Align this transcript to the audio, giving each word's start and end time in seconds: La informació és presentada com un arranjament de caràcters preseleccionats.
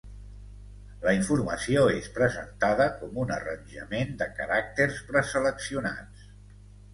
La 1.01 1.11
informació 1.17 1.83
és 1.95 2.07
presentada 2.15 2.87
com 3.03 3.19
un 3.25 3.35
arranjament 3.35 4.17
de 4.23 4.29
caràcters 4.41 4.99
preseleccionats. 5.13 6.27